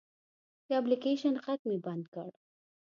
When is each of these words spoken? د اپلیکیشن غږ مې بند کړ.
د 0.67 0.69
اپلیکیشن 0.79 1.35
غږ 1.45 1.59
مې 1.69 1.77
بند 1.85 2.05
کړ. 2.13 2.29